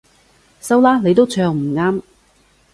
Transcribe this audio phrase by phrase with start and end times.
[0.59, 2.01] 收啦，你都唱唔啱